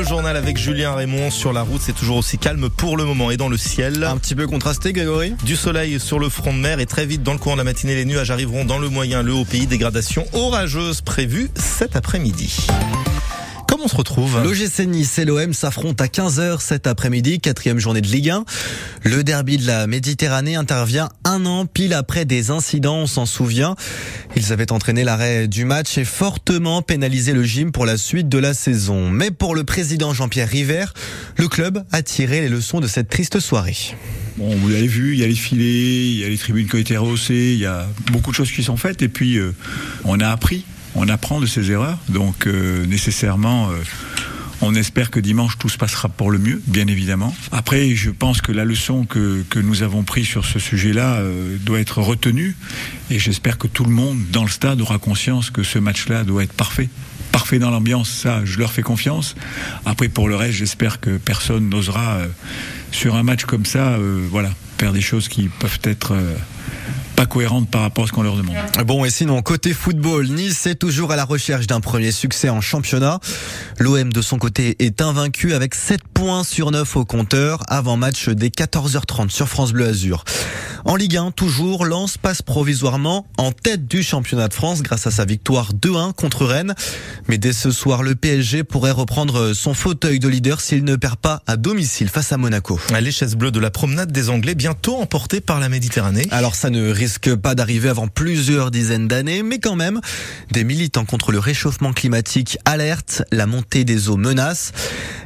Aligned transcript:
Le 0.00 0.06
journal 0.06 0.34
avec 0.34 0.56
Julien 0.56 0.94
Raymond 0.94 1.30
sur 1.30 1.52
la 1.52 1.60
route, 1.60 1.82
c'est 1.82 1.92
toujours 1.92 2.16
aussi 2.16 2.38
calme 2.38 2.70
pour 2.70 2.96
le 2.96 3.04
moment 3.04 3.30
et 3.30 3.36
dans 3.36 3.50
le 3.50 3.58
ciel. 3.58 4.02
Un 4.02 4.16
petit 4.16 4.34
peu 4.34 4.46
contrasté, 4.46 4.94
Grégory 4.94 5.34
Du 5.44 5.56
soleil 5.56 6.00
sur 6.00 6.18
le 6.18 6.30
front 6.30 6.54
de 6.54 6.58
mer 6.58 6.80
et 6.80 6.86
très 6.86 7.04
vite 7.04 7.22
dans 7.22 7.34
le 7.34 7.38
courant 7.38 7.56
de 7.56 7.60
la 7.60 7.64
matinée, 7.64 7.94
les 7.94 8.06
nuages 8.06 8.30
arriveront 8.30 8.64
dans 8.64 8.78
le 8.78 8.88
moyen, 8.88 9.20
le 9.20 9.34
haut 9.34 9.44
pays. 9.44 9.66
Dégradation 9.66 10.24
orageuse 10.32 11.02
prévue 11.02 11.50
cet 11.54 11.96
après-midi 11.96 12.66
on 13.82 13.88
se 13.88 13.96
retrouve? 13.96 14.42
L'OGC 14.42 14.86
Nice 14.86 15.18
et 15.18 15.24
l'OM 15.24 15.52
s'affrontent 15.54 16.04
à 16.04 16.06
15h 16.06 16.60
cet 16.60 16.86
après-midi, 16.86 17.40
quatrième 17.40 17.78
journée 17.78 18.00
de 18.00 18.06
Ligue 18.06 18.30
1. 18.30 18.44
Le 19.04 19.24
derby 19.24 19.56
de 19.56 19.66
la 19.66 19.86
Méditerranée 19.86 20.56
intervient 20.56 21.08
un 21.24 21.46
an 21.46 21.66
pile 21.66 21.94
après 21.94 22.24
des 22.24 22.50
incidents, 22.50 22.98
on 22.98 23.06
s'en 23.06 23.26
souvient. 23.26 23.76
Ils 24.36 24.52
avaient 24.52 24.72
entraîné 24.72 25.04
l'arrêt 25.04 25.48
du 25.48 25.64
match 25.64 25.96
et 25.98 26.04
fortement 26.04 26.82
pénalisé 26.82 27.32
le 27.32 27.42
gym 27.42 27.72
pour 27.72 27.86
la 27.86 27.96
suite 27.96 28.28
de 28.28 28.38
la 28.38 28.54
saison. 28.54 29.08
Mais 29.08 29.30
pour 29.30 29.54
le 29.54 29.64
président 29.64 30.12
Jean-Pierre 30.12 30.48
River, 30.48 30.84
le 31.36 31.48
club 31.48 31.84
a 31.92 32.02
tiré 32.02 32.40
les 32.40 32.48
leçons 32.48 32.80
de 32.80 32.86
cette 32.86 33.08
triste 33.08 33.40
soirée. 33.40 33.76
Bon, 34.36 34.54
vous 34.56 34.68
l'avez 34.68 34.86
vu, 34.86 35.14
il 35.14 35.20
y 35.20 35.24
a 35.24 35.26
les 35.26 35.34
filets, 35.34 36.08
il 36.08 36.18
y 36.18 36.24
a 36.24 36.28
les 36.28 36.38
tribunes 36.38 36.66
qui 36.66 36.76
ont 36.76 36.78
été 36.78 36.96
rehaussées, 36.96 37.52
il 37.54 37.58
y 37.58 37.66
a 37.66 37.86
beaucoup 38.12 38.30
de 38.30 38.36
choses 38.36 38.50
qui 38.50 38.62
sont 38.62 38.76
faites 38.76 39.02
et 39.02 39.08
puis 39.08 39.36
euh, 39.36 39.54
on 40.04 40.20
a 40.20 40.28
appris 40.28 40.64
on 40.94 41.08
apprend 41.08 41.40
de 41.40 41.46
ses 41.46 41.70
erreurs. 41.70 41.98
Donc 42.08 42.46
euh, 42.46 42.86
nécessairement, 42.86 43.70
euh, 43.70 43.74
on 44.60 44.74
espère 44.74 45.10
que 45.10 45.20
dimanche 45.20 45.58
tout 45.58 45.68
se 45.68 45.78
passera 45.78 46.08
pour 46.08 46.30
le 46.30 46.38
mieux, 46.38 46.62
bien 46.66 46.86
évidemment. 46.86 47.34
Après, 47.52 47.94
je 47.94 48.10
pense 48.10 48.40
que 48.40 48.52
la 48.52 48.64
leçon 48.64 49.04
que, 49.04 49.42
que 49.48 49.58
nous 49.58 49.82
avons 49.82 50.02
prise 50.02 50.26
sur 50.26 50.44
ce 50.44 50.58
sujet-là 50.58 51.16
euh, 51.16 51.56
doit 51.60 51.80
être 51.80 52.00
retenue. 52.00 52.56
Et 53.10 53.18
j'espère 53.18 53.58
que 53.58 53.66
tout 53.66 53.84
le 53.84 53.90
monde 53.90 54.18
dans 54.32 54.44
le 54.44 54.50
stade 54.50 54.80
aura 54.80 54.98
conscience 54.98 55.50
que 55.50 55.62
ce 55.62 55.78
match-là 55.78 56.24
doit 56.24 56.42
être 56.42 56.52
parfait. 56.52 56.88
Parfait 57.32 57.60
dans 57.60 57.70
l'ambiance, 57.70 58.10
ça, 58.10 58.44
je 58.44 58.58
leur 58.58 58.72
fais 58.72 58.82
confiance. 58.82 59.36
Après, 59.86 60.08
pour 60.08 60.28
le 60.28 60.34
reste, 60.34 60.58
j'espère 60.58 60.98
que 60.98 61.16
personne 61.16 61.68
n'osera, 61.68 62.18
sur 62.90 63.14
un 63.14 63.22
match 63.22 63.44
comme 63.44 63.64
ça, 63.64 63.96
voilà, 64.30 64.50
faire 64.78 64.92
des 64.92 65.00
choses 65.00 65.28
qui 65.28 65.48
peuvent 65.48 65.78
être 65.84 66.16
cohérente 67.26 67.68
par 67.68 67.82
rapport 67.82 68.04
à 68.04 68.06
ce 68.06 68.12
qu'on 68.12 68.22
leur 68.22 68.36
demande. 68.36 68.54
Bon, 68.86 69.04
et 69.04 69.10
sinon, 69.10 69.40
côté 69.42 69.72
football, 69.72 70.26
Nice 70.28 70.66
est 70.66 70.76
toujours 70.76 71.12
à 71.12 71.16
la 71.16 71.24
recherche 71.24 71.66
d'un 71.66 71.80
premier 71.80 72.12
succès 72.12 72.48
en 72.48 72.60
championnat. 72.60 73.20
L'OM, 73.78 74.12
de 74.12 74.22
son 74.22 74.38
côté, 74.38 74.76
est 74.78 75.00
invaincu 75.00 75.54
avec 75.54 75.74
7 75.74 76.00
points 76.12 76.44
sur 76.44 76.70
9 76.70 76.96
au 76.96 77.04
compteur 77.04 77.60
avant 77.68 77.96
match 77.96 78.28
dès 78.28 78.48
14h30 78.48 79.30
sur 79.30 79.48
France 79.48 79.72
Bleu 79.72 79.86
Azur. 79.86 80.24
En 80.84 80.96
Ligue 80.96 81.16
1, 81.16 81.32
toujours, 81.32 81.84
Lens 81.84 82.16
passe 82.16 82.42
provisoirement 82.42 83.26
en 83.36 83.52
tête 83.52 83.86
du 83.86 84.02
championnat 84.02 84.48
de 84.48 84.54
France 84.54 84.82
grâce 84.82 85.06
à 85.06 85.10
sa 85.10 85.24
victoire 85.24 85.72
2-1 85.74 86.14
contre 86.14 86.46
Rennes. 86.46 86.74
Mais 87.28 87.38
dès 87.38 87.52
ce 87.52 87.70
soir, 87.70 88.02
le 88.02 88.14
PSG 88.14 88.64
pourrait 88.64 88.90
reprendre 88.90 89.52
son 89.52 89.74
fauteuil 89.74 90.18
de 90.18 90.28
leader 90.28 90.60
s'il 90.60 90.84
ne 90.84 90.96
perd 90.96 91.16
pas 91.16 91.42
à 91.46 91.56
domicile 91.56 92.08
face 92.08 92.32
à 92.32 92.38
Monaco. 92.38 92.80
Les 93.00 93.12
chaises 93.12 93.36
bleues 93.36 93.50
de 93.50 93.60
la 93.60 93.70
promenade 93.70 94.12
des 94.12 94.30
Anglais 94.30 94.54
bientôt 94.54 94.96
emportées 94.96 95.40
par 95.40 95.60
la 95.60 95.68
Méditerranée. 95.68 96.26
Alors 96.30 96.54
ça 96.54 96.70
ne 96.70 96.90
risque 96.90 97.34
pas 97.34 97.54
d'arriver 97.54 97.88
avant 97.88 98.08
plusieurs 98.08 98.70
dizaines 98.70 99.08
d'années, 99.08 99.42
mais 99.42 99.58
quand 99.58 99.76
même, 99.76 100.00
des 100.50 100.64
militants 100.64 101.04
contre 101.04 101.32
le 101.32 101.38
réchauffement 101.38 101.92
climatique 101.92 102.58
alertent, 102.64 103.22
la 103.32 103.46
montée 103.46 103.84
des 103.84 104.08
eaux 104.08 104.16
menace. 104.16 104.72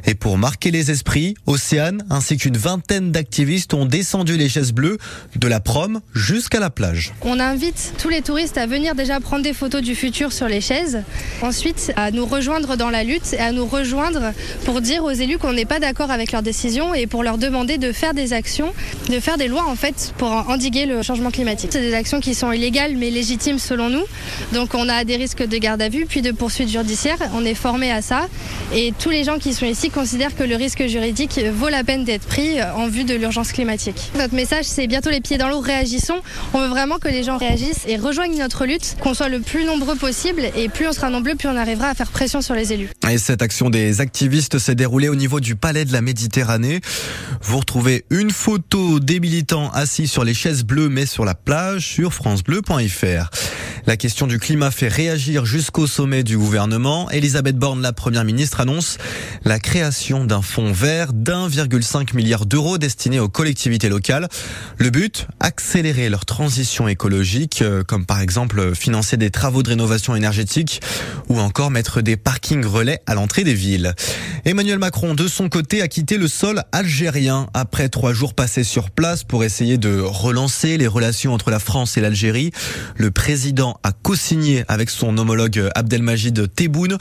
Et 0.05 0.15
pour 0.15 0.37
marquer 0.37 0.71
les 0.71 0.91
esprits, 0.91 1.35
Océane 1.45 2.03
ainsi 2.09 2.37
qu'une 2.37 2.57
vingtaine 2.57 3.11
d'activistes 3.11 3.73
ont 3.73 3.85
descendu 3.85 4.37
les 4.37 4.49
chaises 4.49 4.71
bleues 4.71 4.97
de 5.35 5.44
la 5.47 5.59
prom 5.59 6.01
jusqu'à 6.13 6.59
la 6.59 6.69
plage. 6.69 7.13
On 7.21 7.39
invite 7.39 7.93
tous 7.97 8.09
les 8.09 8.21
touristes 8.21 8.57
à 8.57 8.67
venir 8.67 8.95
déjà 8.95 9.19
prendre 9.19 9.43
des 9.43 9.53
photos 9.53 9.81
du 9.81 9.95
futur 9.95 10.31
sur 10.31 10.47
les 10.47 10.61
chaises, 10.61 11.03
ensuite 11.41 11.93
à 11.95 12.11
nous 12.11 12.25
rejoindre 12.25 12.75
dans 12.77 12.89
la 12.89 13.03
lutte 13.03 13.33
et 13.33 13.39
à 13.39 13.51
nous 13.51 13.65
rejoindre 13.65 14.33
pour 14.65 14.81
dire 14.81 15.03
aux 15.03 15.11
élus 15.11 15.37
qu'on 15.37 15.53
n'est 15.53 15.65
pas 15.65 15.79
d'accord 15.79 16.11
avec 16.11 16.31
leurs 16.31 16.41
décisions 16.41 16.93
et 16.93 17.07
pour 17.07 17.23
leur 17.23 17.37
demander 17.37 17.77
de 17.77 17.91
faire 17.91 18.13
des 18.13 18.33
actions, 18.33 18.73
de 19.09 19.19
faire 19.19 19.37
des 19.37 19.47
lois 19.47 19.65
en 19.67 19.75
fait 19.75 20.13
pour 20.17 20.29
endiguer 20.29 20.85
le 20.85 21.01
changement 21.01 21.31
climatique. 21.31 21.69
C'est 21.73 21.81
des 21.81 21.93
actions 21.93 22.19
qui 22.19 22.35
sont 22.35 22.51
illégales 22.51 22.95
mais 22.95 23.09
légitimes 23.09 23.59
selon 23.59 23.89
nous. 23.89 24.03
Donc 24.53 24.73
on 24.73 24.89
a 24.89 25.03
des 25.03 25.15
risques 25.15 25.45
de 25.45 25.57
garde 25.57 25.81
à 25.81 25.89
vue 25.89 26.05
puis 26.05 26.21
de 26.21 26.31
poursuites 26.31 26.69
judiciaires. 26.69 27.17
On 27.33 27.45
est 27.45 27.55
formé 27.55 27.91
à 27.91 28.01
ça 28.01 28.27
et 28.73 28.93
tous 28.97 29.09
les 29.09 29.23
gens 29.23 29.37
qui 29.37 29.53
sont 29.53 29.65
ici 29.65 29.89
considèrent 29.89 30.35
que 30.35 30.43
le 30.43 30.55
risque 30.55 30.85
juridique 30.87 31.39
vaut 31.53 31.69
la 31.69 31.83
peine 31.83 32.03
d'être 32.03 32.25
pris 32.25 32.61
en 32.63 32.87
vue 32.87 33.03
de 33.03 33.15
l'urgence 33.15 33.51
climatique. 33.51 34.11
Notre 34.17 34.33
message 34.33 34.65
c'est 34.65 34.87
bientôt 34.87 35.09
les 35.09 35.21
pieds 35.21 35.34
dans 35.37 35.49
l'eau, 35.49 35.59
réagissons. 35.59 36.21
On 36.53 36.59
veut 36.59 36.67
vraiment 36.67 36.97
que 36.97 37.07
les 37.07 37.23
gens 37.23 37.37
réagissent 37.37 37.85
et 37.87 37.97
rejoignent 37.97 38.37
notre 38.37 38.65
lutte, 38.65 38.95
qu'on 39.01 39.13
soit 39.13 39.29
le 39.29 39.39
plus 39.39 39.65
nombreux 39.65 39.95
possible 39.95 40.43
et 40.55 40.69
plus 40.69 40.87
on 40.87 40.93
sera 40.93 41.09
nombreux, 41.09 41.35
plus 41.35 41.47
on 41.47 41.55
arrivera 41.55 41.89
à 41.89 41.93
faire 41.93 42.11
pression 42.11 42.41
sur 42.41 42.55
les 42.55 42.73
élus. 42.73 42.89
Et 43.09 43.17
cette 43.17 43.41
action 43.41 43.69
des 43.69 44.01
activistes 44.01 44.59
s'est 44.59 44.75
déroulée 44.75 45.09
au 45.09 45.15
niveau 45.15 45.39
du 45.39 45.55
palais 45.55 45.85
de 45.85 45.93
la 45.93 46.01
Méditerranée. 46.01 46.81
Vous 47.41 47.59
retrouvez 47.59 48.05
une 48.09 48.31
photo 48.31 48.99
des 48.99 49.19
militants 49.19 49.69
assis 49.71 50.07
sur 50.07 50.23
les 50.23 50.33
chaises 50.33 50.63
bleues 50.63 50.89
mais 50.89 51.05
sur 51.05 51.25
la 51.25 51.35
plage 51.35 51.87
sur 51.87 52.13
francebleu.fr. 52.13 53.29
La 53.85 53.97
question 53.97 54.25
du 54.25 54.39
climat 54.39 54.71
fait 54.71 54.87
réagir 54.87 55.45
jusqu'au 55.45 55.85
sommet 55.85 56.23
du 56.23 56.37
gouvernement. 56.37 57.09
Elisabeth 57.11 57.55
Borne, 57.55 57.81
la 57.81 57.93
première 57.93 58.23
ministre, 58.23 58.59
annonce 58.59 58.97
la 59.43 59.59
création 59.59 60.25
d'un 60.25 60.41
fonds 60.41 60.71
vert 60.71 61.13
d'1,5 61.13 62.15
milliard 62.15 62.45
d'euros 62.47 62.77
destiné 62.77 63.19
aux 63.19 63.29
collectivités 63.29 63.89
locales. 63.89 64.27
Le 64.77 64.89
but, 64.89 65.24
accélérer 65.39 66.09
leur 66.09 66.25
transition 66.25 66.87
écologique, 66.87 67.61
euh, 67.61 67.83
comme 67.83 68.05
par 68.05 68.21
exemple 68.21 68.75
financer 68.75 69.17
des 69.17 69.29
travaux 69.29 69.63
de 69.63 69.69
rénovation 69.69 70.15
énergétique 70.15 70.81
ou 71.29 71.39
encore 71.39 71.71
mettre 71.71 72.01
des 72.01 72.17
parkings 72.17 72.65
relais 72.65 73.01
à 73.05 73.15
l'entrée 73.15 73.43
des 73.43 73.53
villes. 73.53 73.93
Emmanuel 74.45 74.79
Macron, 74.79 75.15
de 75.15 75.27
son 75.27 75.49
côté, 75.49 75.81
a 75.81 75.87
quitté 75.87 76.17
le 76.17 76.27
sol 76.27 76.63
algérien 76.71 77.47
après 77.53 77.89
trois 77.89 78.13
jours 78.13 78.33
passés 78.33 78.63
sur 78.63 78.91
place 78.91 79.23
pour 79.23 79.43
essayer 79.43 79.77
de 79.77 79.99
relancer 79.99 80.77
les 80.77 80.87
relations 80.87 81.33
entre 81.33 81.49
la 81.49 81.59
France 81.59 81.97
et 81.97 82.01
l'Algérie. 82.01 82.51
Le 82.95 83.11
président 83.11 83.79
a 83.83 83.91
co-signé 83.91 84.63
avec 84.67 84.89
son 84.89 85.17
homologue 85.17 85.69
Abdelmajid 85.75 86.53
Tebboune 86.53 86.97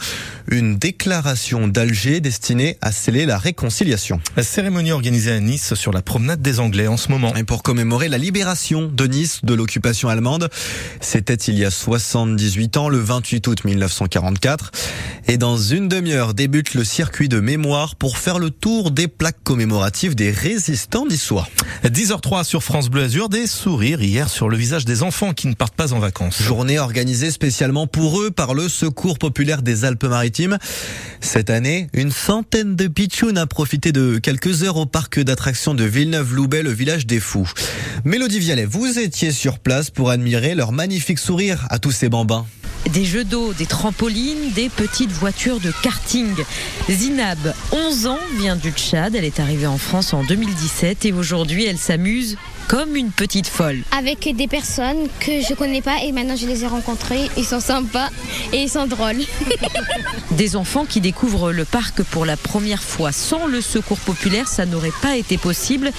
une 0.50 0.76
déclaration 0.76 1.68
d'Alger 1.68 2.20
destinée 2.20 2.78
à 2.80 2.92
sceller 2.92 3.26
la 3.26 3.38
réconciliation. 3.38 4.20
La 4.36 4.42
cérémonie 4.42 4.92
organisée 4.92 5.32
à 5.32 5.40
Nice 5.40 5.74
sur 5.74 5.92
la 5.92 6.02
promenade 6.02 6.42
des 6.42 6.60
Anglais 6.60 6.86
en 6.86 6.96
ce 6.96 7.10
moment. 7.10 7.34
Et 7.34 7.44
pour 7.44 7.62
commémorer 7.62 8.08
la 8.14 8.18
libération 8.18 8.86
de 8.86 9.06
Nice 9.08 9.40
de 9.42 9.54
l'occupation 9.54 10.08
allemande, 10.08 10.48
c'était 11.00 11.34
il 11.34 11.58
y 11.58 11.64
a 11.64 11.70
78 11.72 12.76
ans, 12.76 12.88
le 12.88 12.98
28 12.98 13.44
août 13.48 13.64
1944. 13.64 14.70
Et 15.26 15.36
dans 15.36 15.56
une 15.56 15.88
demi-heure 15.88 16.32
débute 16.32 16.74
le 16.74 16.84
circuit 16.84 17.28
de 17.28 17.40
mémoire 17.40 17.96
pour 17.96 18.18
faire 18.18 18.38
le 18.38 18.50
tour 18.50 18.92
des 18.92 19.08
plaques 19.08 19.42
commémoratives 19.42 20.14
des 20.14 20.30
résistants 20.30 21.06
niçois. 21.06 21.48
10h03 21.84 22.44
sur 22.44 22.62
France 22.62 22.88
Bleu 22.88 23.02
Azur, 23.02 23.28
des 23.28 23.48
sourires 23.48 24.00
hier 24.00 24.28
sur 24.28 24.48
le 24.48 24.56
visage 24.56 24.84
des 24.84 25.02
enfants 25.02 25.32
qui 25.32 25.48
ne 25.48 25.54
partent 25.54 25.74
pas 25.74 25.92
en 25.92 25.98
vacances. 25.98 26.40
Journée 26.40 26.78
organisée 26.78 27.32
spécialement 27.32 27.88
pour 27.88 28.20
eux 28.20 28.30
par 28.30 28.54
le 28.54 28.68
Secours 28.68 29.18
populaire 29.18 29.62
des 29.62 29.84
Alpes-Maritimes. 29.84 30.58
Cette 31.20 31.50
année, 31.50 31.88
une 31.94 32.12
centaine 32.12 32.76
de 32.76 32.86
pitchouns 32.86 33.36
a 33.36 33.46
profité 33.46 33.90
de 33.90 34.18
quelques 34.18 34.62
heures 34.62 34.76
au 34.76 34.86
parc 34.86 35.18
d'attractions 35.18 35.74
de 35.74 35.84
Villeneuve-Loubet, 35.84 36.62
le 36.62 36.70
village 36.70 37.06
des 37.06 37.18
fous. 37.18 37.50
Mélodie 38.06 38.38
Vialet, 38.38 38.66
vous 38.66 38.98
étiez 38.98 39.32
sur 39.32 39.58
place 39.58 39.88
pour 39.88 40.10
admirer 40.10 40.54
leur 40.54 40.72
magnifique 40.72 41.18
sourire 41.18 41.66
à 41.70 41.78
tous 41.78 41.90
ces 41.90 42.10
bambins. 42.10 42.44
Des 42.92 43.06
jeux 43.06 43.24
d'eau, 43.24 43.54
des 43.54 43.64
trampolines, 43.64 44.52
des 44.54 44.68
petites 44.68 45.10
voitures 45.10 45.58
de 45.58 45.72
karting. 45.82 46.34
Zinab, 46.90 47.54
11 47.72 48.06
ans, 48.06 48.18
vient 48.38 48.56
du 48.56 48.72
Tchad. 48.72 49.14
Elle 49.14 49.24
est 49.24 49.40
arrivée 49.40 49.66
en 49.66 49.78
France 49.78 50.12
en 50.12 50.22
2017 50.22 51.06
et 51.06 51.12
aujourd'hui 51.14 51.64
elle 51.64 51.78
s'amuse 51.78 52.36
comme 52.68 52.96
une 52.96 53.10
petite 53.10 53.46
folle. 53.46 53.82
Avec 53.96 54.34
des 54.36 54.48
personnes 54.48 55.08
que 55.20 55.40
je 55.40 55.54
connais 55.54 55.82
pas 55.82 56.02
et 56.02 56.12
maintenant 56.12 56.36
je 56.36 56.46
les 56.46 56.64
ai 56.64 56.66
rencontrées. 56.66 57.30
Ils 57.36 57.44
sont 57.44 57.60
sympas 57.60 58.08
et 58.52 58.62
ils 58.62 58.68
sont 58.68 58.86
drôles. 58.86 59.22
des 60.30 60.56
enfants 60.56 60.84
qui 60.84 61.00
découvrent 61.00 61.52
le 61.52 61.64
parc 61.64 62.02
pour 62.02 62.24
la 62.24 62.36
première 62.36 62.82
fois. 62.82 63.12
Sans 63.12 63.46
le 63.46 63.60
secours 63.60 63.98
populaire, 63.98 64.48
ça 64.48 64.66
n'aurait 64.66 64.92
pas 65.02 65.16
été 65.16 65.38
possible. 65.38 65.90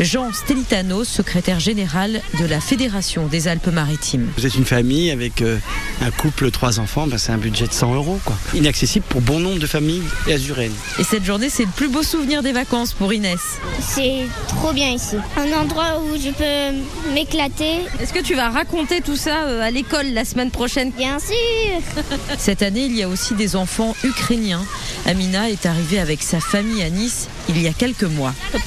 Jean 0.00 0.32
Stelitano, 0.32 1.04
secrétaire 1.04 1.60
général 1.60 2.20
de 2.38 2.46
la 2.46 2.60
Fédération 2.60 3.26
des 3.26 3.48
Alpes-Maritimes. 3.48 4.30
Vous 4.36 4.46
êtes 4.46 4.54
une 4.54 4.64
famille 4.64 5.10
avec 5.10 5.42
euh, 5.42 5.58
un 6.00 6.10
couple, 6.10 6.50
trois 6.50 6.80
enfants, 6.80 7.06
ben, 7.06 7.18
c'est 7.18 7.32
un 7.32 7.38
budget 7.38 7.66
de 7.66 7.72
100 7.72 7.94
euros. 7.94 8.20
Quoi. 8.24 8.36
Inaccessible 8.54 9.04
pour 9.08 9.20
bon 9.20 9.40
nombre 9.40 9.58
de 9.58 9.66
familles 9.66 10.02
azurennes. 10.30 10.74
Et 10.98 11.04
cette 11.04 11.24
journée, 11.24 11.50
c'est 11.50 11.64
le 11.64 11.70
plus 11.70 11.88
beau 11.88 12.02
souvenir 12.02 12.42
des 12.42 12.52
vacances 12.52 12.92
pour 12.92 13.12
Inès. 13.12 13.40
C'est 13.80 14.26
trop 14.48 14.72
bien 14.72 14.90
ici. 14.90 15.16
Un 15.36 15.52
endroit 15.52 16.00
où 16.00 16.11
je 16.16 16.30
peux 16.30 17.12
m'éclater. 17.14 17.80
Est-ce 18.00 18.12
que 18.12 18.20
tu 18.20 18.34
vas 18.34 18.50
raconter 18.50 19.00
tout 19.00 19.16
ça 19.16 19.44
euh, 19.44 19.62
à 19.62 19.70
l'école 19.70 20.06
la 20.12 20.24
semaine 20.24 20.50
prochaine? 20.50 20.90
Bien 20.90 21.18
sûr 21.18 22.04
Cette 22.38 22.62
année, 22.62 22.84
il 22.86 22.96
y 22.96 23.02
a 23.02 23.08
aussi 23.08 23.34
des 23.34 23.56
enfants 23.56 23.94
ukrainiens. 24.04 24.64
Amina 25.06 25.50
est 25.50 25.66
arrivée 25.66 25.98
avec 25.98 26.22
sa 26.22 26.40
famille 26.40 26.82
à 26.82 26.90
Nice 26.90 27.28
il 27.48 27.60
y 27.60 27.68
a 27.68 27.72
quelques 27.72 28.04
mois. 28.04 28.34
C'est 28.52 28.64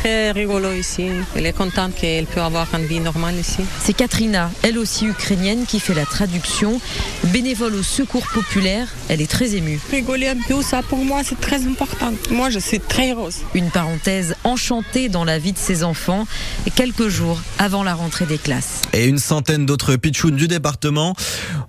très 0.00 0.30
rigolo 0.32 0.72
ici. 0.72 1.08
Elle 1.34 1.46
est 1.46 1.52
contente 1.52 1.94
qu'elle 1.94 2.26
peut 2.26 2.40
avoir 2.40 2.66
une 2.74 2.86
vie 2.86 3.00
normale 3.00 3.36
ici. 3.36 3.60
C'est 3.82 3.92
Katrina, 3.92 4.50
elle 4.62 4.78
aussi 4.78 5.06
ukrainienne, 5.06 5.64
qui 5.66 5.80
fait 5.80 5.94
la 5.94 6.04
traduction. 6.04 6.80
Bénévole 7.24 7.74
au 7.74 7.82
secours 7.82 8.26
populaire, 8.32 8.88
elle 9.08 9.20
est 9.20 9.30
très 9.30 9.54
émue. 9.54 9.80
Rigoler 9.90 10.28
un 10.28 10.36
peu, 10.46 10.62
ça 10.62 10.82
pour 10.82 11.04
moi 11.04 11.22
c'est 11.24 11.40
très 11.40 11.64
important. 11.66 12.12
Moi 12.30 12.50
je 12.50 12.58
suis 12.58 12.80
très 12.80 13.12
heureuse. 13.12 13.38
Une 13.54 13.70
parenthèse 13.70 14.34
enchantée 14.44 15.08
dans 15.08 15.24
la 15.24 15.38
vie 15.38 15.52
de 15.52 15.58
ses 15.58 15.84
enfants, 15.84 16.26
quelques 16.74 17.08
jours 17.08 17.40
avant 17.58 17.82
la 17.82 17.94
rentrée 17.94 18.26
des 18.26 18.38
classes. 18.38 18.82
Et 18.92 19.06
une 19.06 19.18
centaine 19.18 19.66
d'autres 19.66 19.96
pitchouns 19.96 20.30
du 20.30 20.48
département 20.48 21.14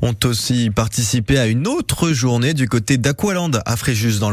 ont 0.01 0.15
aussi 0.23 0.69
participé 0.69 1.37
à 1.37 1.47
une 1.47 1.67
autre 1.67 2.11
journée 2.11 2.53
du 2.53 2.67
côté 2.67 2.97
d'Aqualand 2.97 3.51
à 3.65 3.75
Fréjus 3.77 4.19
dans 4.19 4.31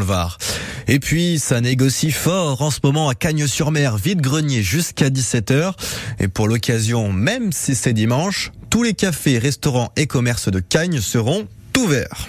Et 0.86 0.98
puis, 0.98 1.38
ça 1.38 1.60
négocie 1.60 2.10
fort 2.10 2.62
en 2.62 2.70
ce 2.70 2.80
moment 2.82 3.08
à 3.08 3.14
Cagnes-sur-Mer, 3.14 3.96
vide-grenier 3.96 4.62
jusqu'à 4.62 5.08
17h. 5.08 5.72
Et 6.20 6.28
pour 6.28 6.48
l'occasion, 6.48 7.12
même 7.12 7.52
si 7.52 7.74
c'est 7.74 7.92
dimanche, 7.92 8.52
tous 8.70 8.82
les 8.82 8.94
cafés, 8.94 9.38
restaurants 9.38 9.92
et 9.96 10.06
commerces 10.06 10.48
de 10.48 10.60
Cagnes 10.60 11.00
seront 11.00 11.46
ouverts. 11.78 12.22